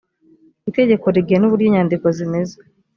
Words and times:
itegeko 0.69 1.05
rigena 1.15 1.43
uburyo 1.47 1.65
inyandiko 1.67 2.07
zimeze 2.17 2.55